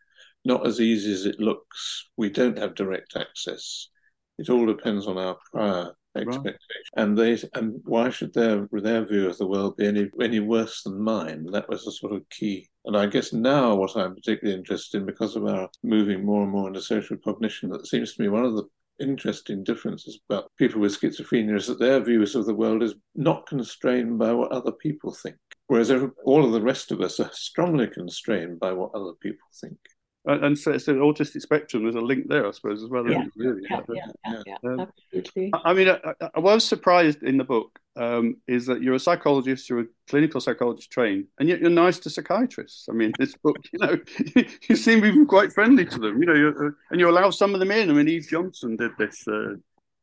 [0.45, 2.10] not as easy as it looks.
[2.17, 3.89] We don't have direct access.
[4.38, 6.58] It all depends on our prior expectation.
[6.95, 7.03] Right.
[7.03, 10.84] And they and why should their their view of the world be any any worse
[10.84, 11.45] than mine?
[11.51, 12.69] That was the sort of key.
[12.86, 16.51] And I guess now what I'm particularly interested in, because of our moving more and
[16.51, 18.63] more into social cognition, that seems to me one of the
[18.99, 23.47] interesting differences about people with schizophrenia is that their views of the world is not
[23.47, 25.36] constrained by what other people think,
[25.67, 25.91] whereas
[26.25, 29.77] all of the rest of us are strongly constrained by what other people think
[30.25, 31.83] and so it's an autistic spectrum.
[31.83, 33.09] There's a link there, I suppose, as well.
[33.09, 33.62] Yeah, really?
[33.69, 35.51] yeah, yeah, yeah, yeah, um, absolutely.
[35.53, 35.97] I mean, I,
[36.33, 40.39] I, was surprised in the book um, is that you're a psychologist, you're a clinical
[40.39, 42.88] psychologist trained, and yet you're nice to psychiatrists.
[42.89, 43.97] I mean, this book, you know,
[44.69, 47.59] you seem even quite friendly to them, you know, uh, and you allow some of
[47.59, 47.89] them in.
[47.89, 49.27] I mean, Eve Johnstone did this.
[49.27, 49.55] Uh,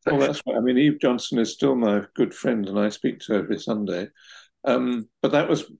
[0.06, 0.56] well, that's right.
[0.56, 3.58] I mean, Eve Johnstone is still my good friend, and I speak to her every
[3.58, 4.08] Sunday.
[4.64, 5.70] Um, but that was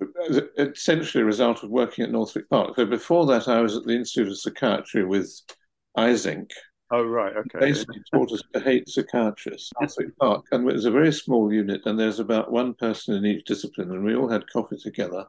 [0.00, 2.76] Uh, essentially a result of working at Northwick Park.
[2.76, 5.30] So before that, I was at the Institute of Psychiatry with
[5.96, 6.50] Eysenck.
[6.90, 7.58] Oh right, okay.
[7.58, 9.70] Basically taught us to hate psychiatrists.
[9.80, 13.24] Northwick Park, and it was a very small unit, and there's about one person in
[13.24, 15.24] each discipline, and we all had coffee together.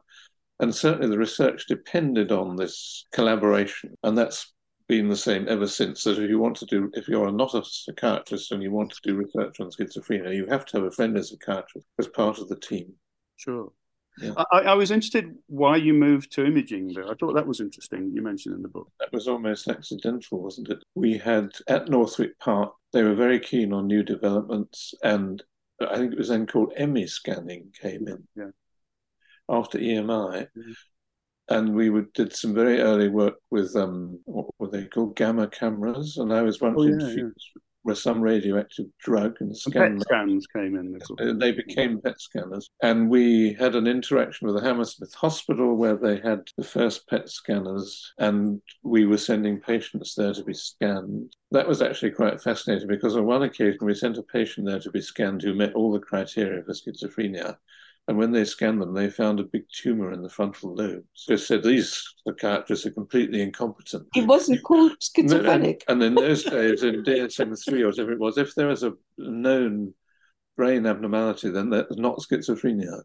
[0.60, 4.52] And certainly, the research depended on this collaboration, and that's
[4.86, 6.04] been the same ever since.
[6.04, 9.00] That if you want to do, if you're not a psychiatrist and you want to
[9.02, 12.38] do research on schizophrenia, you have to have a friend as a psychiatrist as part
[12.38, 12.92] of the team.
[13.36, 13.72] Sure.
[14.18, 14.32] Yeah.
[14.52, 17.10] I, I, was interested why you moved to imaging there.
[17.10, 18.12] I thought that was interesting.
[18.14, 18.88] You mentioned in the book.
[19.00, 20.78] That was almost accidental, wasn't it?
[20.94, 25.42] We had at Northwick Park, they were very keen on new developments, and
[25.80, 28.50] I think it was then called EMI scanning came in yeah.
[29.48, 30.48] after EMI.
[30.56, 30.72] Mm-hmm.
[31.46, 35.46] And we would, did some very early work with um, what were they called gamma
[35.46, 37.28] cameras, and I was once oh, yeah, yeah
[37.84, 40.98] were some radioactive drug and scan PET scans came in.
[41.18, 45.96] Uh, they became PET scanners, and we had an interaction with the Hammersmith Hospital where
[45.96, 51.34] they had the first PET scanners, and we were sending patients there to be scanned.
[51.50, 54.90] That was actually quite fascinating because on one occasion we sent a patient there to
[54.90, 57.56] be scanned who met all the criteria for schizophrenia.
[58.06, 61.04] And when they scanned them, they found a big tumor in the frontal lobe.
[61.14, 64.06] So they said these psychiatrists are completely incompetent.
[64.14, 65.84] It wasn't called schizophrenic.
[65.88, 68.82] And, and in those days, in DSM 3 or whatever it was, if there was
[68.82, 69.94] a known
[70.56, 73.02] brain abnormality, then that's not schizophrenia.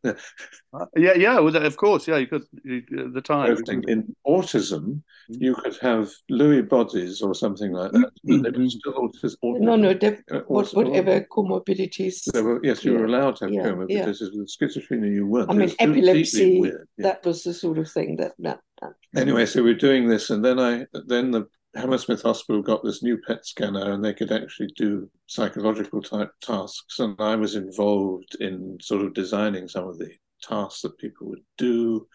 [0.71, 2.17] Uh, yeah, yeah, well, of course, yeah.
[2.17, 3.57] You could you, the time
[3.87, 5.43] in autism, mm-hmm.
[5.43, 8.11] you could have Lewy bodies or something like that.
[8.27, 8.67] Mm-hmm.
[8.67, 12.31] still autism, no, no, uh, whatever comorbidities.
[12.33, 14.21] Were, yes, you were allowed to have yeah, comorbidities.
[14.21, 14.39] Yeah.
[14.39, 15.49] With schizophrenia, you weren't.
[15.49, 16.61] I mean, epilepsy.
[16.61, 17.03] Weird, yeah.
[17.03, 18.59] That was the sort of thing that that.
[18.81, 23.03] that anyway, so we're doing this, and then I then the Hammersmith Hospital got this
[23.03, 26.99] new PET scanner and they could actually do psychological type tasks.
[26.99, 31.43] And I was involved in sort of designing some of the tasks that people would
[31.57, 32.07] do.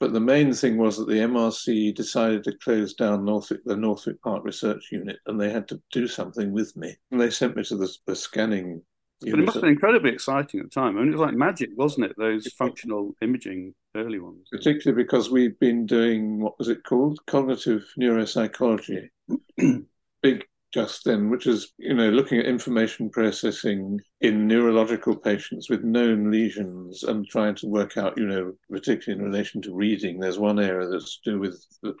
[0.00, 4.20] But the main thing was that the MRC decided to close down Northwick, the Northwick
[4.22, 6.96] Park Research Unit, and they had to do something with me.
[7.10, 8.82] And they sent me to the, the scanning
[9.20, 10.96] but it must have been incredibly exciting at the time.
[10.96, 12.16] I mean, it was like magic, wasn't it?
[12.16, 14.48] Those functional imaging early ones.
[14.50, 17.18] Particularly because we've been doing what was it called?
[17.26, 19.08] Cognitive neuropsychology.
[20.22, 25.82] Big just then, which is, you know, looking at information processing in neurological patients with
[25.82, 30.20] known lesions and trying to work out, you know, particularly in relation to reading.
[30.20, 31.94] There's one area that's to do with the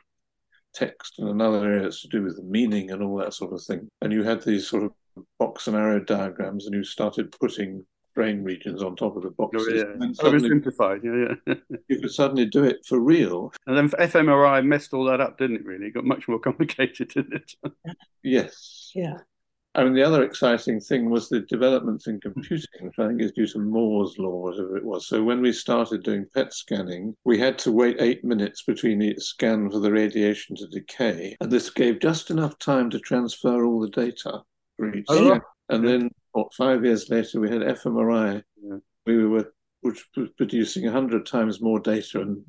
[0.72, 3.62] text and another area that's to do with the meaning and all that sort of
[3.62, 3.88] thing.
[4.02, 4.92] And you had these sort of
[5.38, 9.68] box and arrow diagrams and you started putting brain regions on top of the boxes.
[9.70, 10.04] Oh, yeah.
[10.04, 11.54] And suddenly, simplified, yeah, yeah.
[11.88, 13.52] you could suddenly do it for real.
[13.66, 15.86] And then fMRI messed all that up, didn't it, really?
[15.86, 17.96] It got much more complicated, didn't it?
[18.22, 18.92] yes.
[18.94, 19.18] Yeah.
[19.76, 23.30] I mean, the other exciting thing was the developments in computing, which I think is
[23.30, 25.06] due to Moore's law, whatever it was.
[25.06, 29.20] So when we started doing PET scanning, we had to wait eight minutes between each
[29.20, 31.36] scan for the radiation to decay.
[31.40, 34.42] And this gave just enough time to transfer all the data
[35.08, 35.40] Oh.
[35.68, 38.42] And then, what, five years later, we had fMRI.
[38.62, 38.76] Yeah.
[39.06, 42.42] We were which was producing 100 times more data and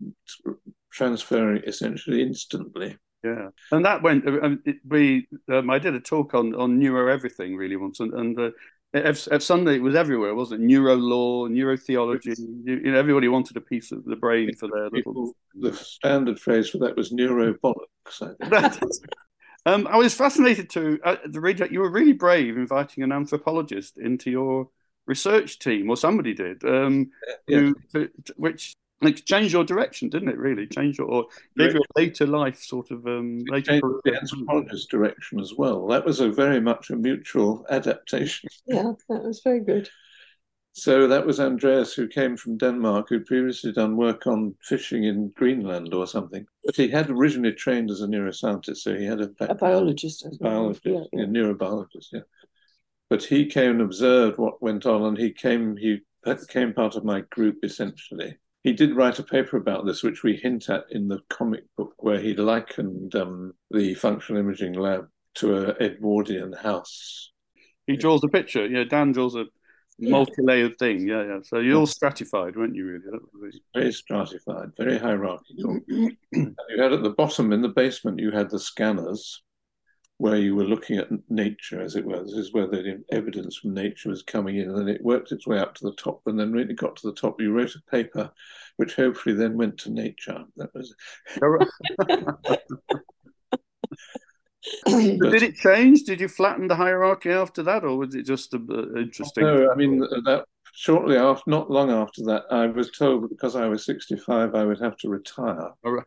[0.92, 2.98] transferring essentially instantly.
[3.24, 4.28] Yeah, and that went.
[4.28, 8.12] Um, it, we um, I did a talk on on neuro everything really once, and,
[8.16, 8.50] and uh,
[8.96, 10.66] at, at Sunday it was everywhere, wasn't it?
[10.66, 12.36] Neuro law, neurotheology.
[12.40, 14.96] You, you know, everybody wanted a piece of the brain for their little.
[14.96, 18.22] People, the standard phrase for that was neurobollocks.
[18.22, 18.84] I think.
[19.66, 23.12] um, I was fascinated to uh, the read that you were really brave inviting an
[23.12, 24.70] anthropologist into your
[25.08, 27.12] research team, or somebody did, um,
[27.48, 27.60] Yeah.
[27.60, 30.38] who, to, to- which like changed your direction, didn't it?
[30.38, 31.26] Really changed your or
[31.58, 33.80] gave you a later life sort of um, later.
[34.06, 35.88] the anthropologist direction as well.
[35.88, 38.48] That was a very much a mutual adaptation.
[38.68, 39.90] Yeah, that was very good.
[40.74, 45.30] So that was Andreas, who came from Denmark, who'd previously done work on fishing in
[45.36, 46.46] Greenland or something.
[46.64, 50.38] But he had originally trained as a neuroscientist, so he had a, A biologist as
[50.40, 50.52] well.
[50.52, 51.24] biologist, Yeah, yeah.
[51.24, 52.22] a neurobiologist, yeah.
[53.10, 57.04] But he came and observed what went on, and he came he became part of
[57.04, 58.38] my group essentially.
[58.64, 61.96] He did write a paper about this, which we hint at in the comic book,
[61.98, 67.32] where he likened um, the functional imaging lab to a Edwardian house.
[67.88, 68.68] He draws a picture.
[68.68, 69.46] Yeah, Dan draws a
[70.10, 71.08] multi-layered thing.
[71.08, 71.40] Yeah, yeah.
[71.44, 72.86] So you're all stratified, weren't you?
[72.86, 73.06] Really?
[73.06, 75.80] That was really- very stratified, very hierarchical.
[75.88, 79.44] you had at the bottom in the basement, you had the scanners
[80.18, 82.24] where you were looking at nature, as it were.
[82.24, 85.48] This is where the evidence from nature was coming in, and then it worked its
[85.48, 86.22] way up to the top.
[86.28, 88.30] And then when it got to the top, you wrote a paper,
[88.78, 90.44] which hopefully then went to nature.
[90.58, 90.94] That was
[94.86, 96.04] did it change?
[96.04, 98.60] Did you flatten the hierarchy after that, or was it just uh,
[98.96, 99.44] interesting?
[99.44, 99.72] no.
[99.72, 103.86] I mean that shortly after, not long after that, I was told because I was
[103.86, 105.72] sixty-five, I would have to retire.
[105.84, 106.06] All right.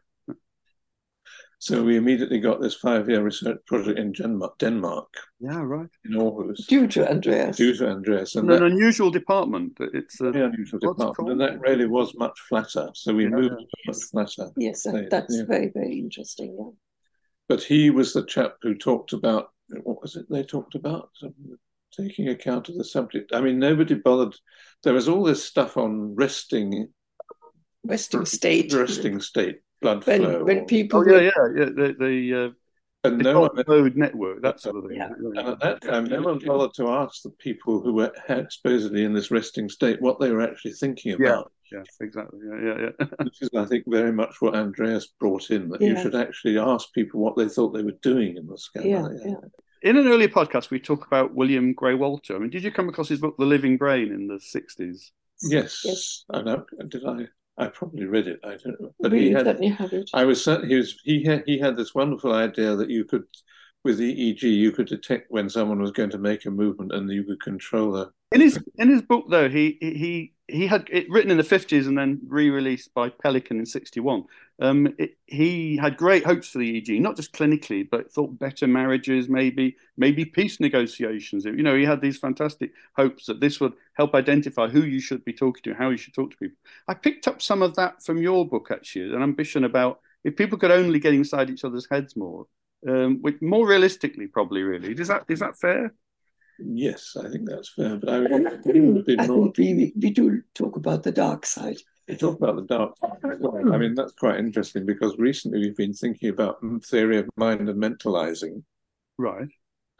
[1.58, 5.08] So we immediately got this five-year research project in Denmark, Denmark
[5.40, 5.88] Yeah, right.
[6.04, 6.66] in Aarhus.
[6.66, 7.56] Due to Andreas.
[7.56, 9.72] due to Andreas, and An that unusual department.
[9.80, 12.90] It's uh, very unusual department, and that really was much flatter.
[12.92, 13.30] So we Yeah.
[13.36, 14.50] moved to much flatter.
[14.58, 15.44] Yes, that's yeah.
[15.48, 16.54] very, very interesting.
[16.58, 16.70] Yeah.
[17.48, 19.50] But he was the chap who talked about
[19.82, 21.10] what was it they talked about?
[21.22, 21.34] Um,
[21.96, 23.32] taking account of the subject.
[23.34, 24.34] I mean, nobody bothered.
[24.82, 26.88] There was all this stuff on resting,
[27.84, 28.72] Resting state.
[28.72, 31.00] resting state, blood When, flow, when people.
[31.06, 31.64] oh yeah, yeah, yeah.
[31.66, 32.50] The the, uh,
[33.06, 34.96] and the no one, mode network, that sort of thing.
[34.96, 35.10] Yeah.
[35.18, 38.12] And at that time, no one bothered to ask the people who were
[38.48, 41.28] supposedly in this resting state what they were actually thinking Yeah.
[41.28, 41.52] about.
[41.74, 42.40] Yeah, exactly.
[42.44, 43.06] Yeah, yeah, yeah.
[43.24, 46.92] This is, I think, very much what Andreas brought in that you should actually ask
[46.92, 48.86] people what they thought they were doing in the scanner.
[48.86, 49.34] Yeah, yeah.
[49.82, 52.36] In an earlier podcast, we talk about William Gray Walter.
[52.36, 55.10] I mean, did you come across his book, The Living Brain, in the '60s?
[55.42, 55.82] Yes.
[55.84, 56.24] Yes.
[56.30, 56.64] I know.
[56.88, 57.26] Did I?
[57.56, 58.40] I probably read it.
[58.42, 58.94] I don't know.
[58.98, 59.46] But we he had.
[59.46, 60.10] certainly have it.
[60.12, 60.98] I was certain he was.
[61.04, 61.44] He had.
[61.46, 63.24] He had this wonderful idea that you could,
[63.84, 67.22] with EEG, you could detect when someone was going to make a movement, and you
[67.22, 68.10] could control the.
[68.32, 71.86] In his in his book, though, he he he had it written in the fifties
[71.86, 74.24] and then re-released by Pelican in sixty one.
[74.60, 78.66] Um, it, he had great hopes for the EEG, not just clinically, but thought better
[78.66, 81.44] marriages, maybe maybe peace negotiations.
[81.44, 85.24] You know, he had these fantastic hopes that this would help identify who you should
[85.24, 86.56] be talking to, how you should talk to people.
[86.88, 90.58] I picked up some of that from your book, actually, an ambition about if people
[90.58, 92.46] could only get inside each other's heads more,
[92.88, 94.92] um, which more realistically, probably, really.
[94.92, 95.94] Is that is that fair?
[96.58, 97.96] Yes, I think that's fair.
[97.96, 99.52] But I would have been I more.
[99.52, 101.78] think we, we do talk about the dark side.
[102.08, 102.96] We talk about the dark.
[102.98, 103.40] side.
[103.42, 107.82] I mean, that's quite interesting because recently we've been thinking about theory of mind and
[107.82, 108.62] mentalizing.
[109.18, 109.48] Right.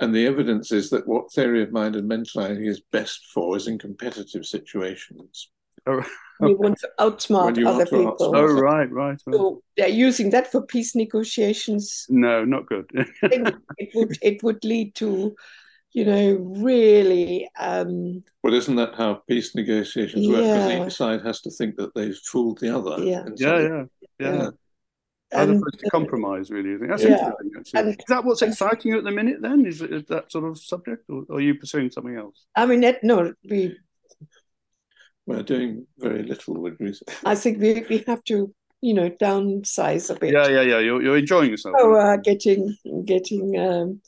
[0.01, 3.67] And the evidence is that what theory of mind and mentalizing is best for is
[3.67, 5.51] in competitive situations.
[5.87, 8.17] You want to outsmart When other to people.
[8.19, 9.19] outsmart- Oh, right, right.
[9.27, 9.35] right.
[9.35, 12.07] So they're using that for peace negotiations.
[12.09, 12.87] No, not good.
[13.23, 15.35] It would it would lead to,
[15.93, 20.39] you know, really um, Well, isn't that how peace negotiations work?
[20.39, 20.87] Because Yeah.
[20.87, 23.03] each side has to think that they've fooled the other.
[23.05, 23.25] Yeah.
[23.37, 23.85] Yeah, yeah,
[24.19, 24.35] yeah.
[24.35, 24.49] Yeah.
[25.33, 26.75] As and opposed to compromise, really.
[26.75, 27.11] I think that's Yeah.
[27.11, 27.51] interesting.
[27.59, 27.81] Actually.
[27.81, 29.41] And- is that what's exciting you at the minute?
[29.41, 32.45] Then is, is that sort of subject, or, or are you pursuing something else?
[32.57, 33.77] I mean that no we
[35.27, 37.07] We're doing very little, would we say?
[37.25, 40.33] I think we, we have to you know downsize a bit.
[40.35, 40.79] Yeah, yeah, yeah.
[40.79, 41.75] You're, you're enjoying yourself.
[41.79, 44.01] So uh, getting getting um,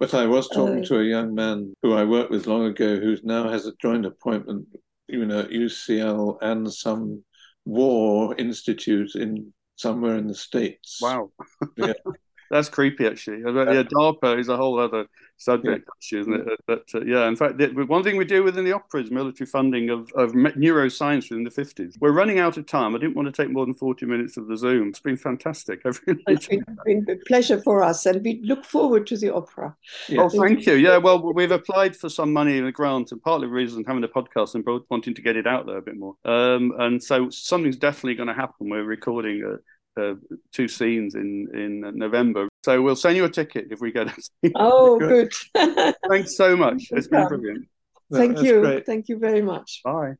[0.00, 2.96] But I was talking Uh, to a young man who I worked with long ago
[2.98, 4.66] who now has a joint appointment,
[5.08, 7.22] you know, at UCL and some
[7.64, 10.98] war institute in somewhere in the States.
[11.00, 11.30] wow.
[11.76, 11.92] Yeah.
[12.54, 13.38] That's creepy, actually.
[13.38, 15.06] Yeah, DARPA is a whole other
[15.38, 16.60] subject, actually, isn't it?
[16.68, 19.48] But uh, yeah, in fact, the, one thing we do within the opera is military
[19.48, 21.96] funding of, of neuroscience within the 50s.
[21.98, 22.94] We're running out of time.
[22.94, 24.90] I didn't want to take more than 40 minutes of the Zoom.
[24.90, 25.80] It's been fantastic.
[26.06, 29.74] Really it's been, been, a pleasure for us, and we look forward to the opera.
[30.08, 30.32] Yes.
[30.34, 30.74] Oh, thank you.
[30.74, 34.04] Yeah, well, we've applied for some money in the grant, and partly the reason having
[34.04, 36.14] a podcast and wanting to get it out there a bit more.
[36.24, 38.68] Um, and so something's definitely going to happen.
[38.68, 39.58] We're recording a
[39.96, 40.14] uh,
[40.52, 42.48] two scenes in in November.
[42.64, 44.08] So we'll send you a ticket if we get
[44.42, 44.52] it.
[44.54, 45.32] Oh, good.
[46.08, 46.88] Thanks so much.
[46.90, 47.68] It's been brilliant.
[48.12, 48.60] Thank That's you.
[48.60, 48.86] Great.
[48.86, 49.80] Thank you very much.
[49.84, 50.14] Bye.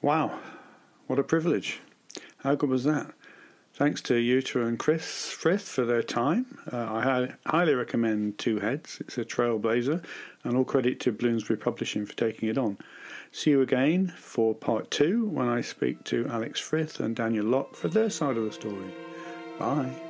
[0.00, 0.38] Wow,
[1.08, 1.80] what a privilege!
[2.38, 3.12] How good was that?
[3.74, 6.58] Thanks to Uta and Chris Frith for their time.
[6.72, 8.98] Uh, I highly recommend Two Heads.
[9.00, 10.04] It's a trailblazer,
[10.42, 12.76] and all credit to Bloomsbury Publishing for taking it on.
[13.30, 17.76] See you again for part two when I speak to Alex Frith and Daniel Locke
[17.76, 18.90] for their side of the story.
[19.58, 20.07] Bye.